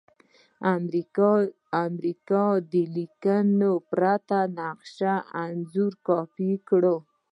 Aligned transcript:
د 0.91 1.19
امریکا 1.85 2.45
له 2.71 2.81
لکنې 2.97 3.71
پرته 3.89 4.39
نقشه 4.57 5.13
انځور 5.43 5.93
یا 5.95 6.01
کاپي 6.07 6.51
کړئ. 6.69 6.97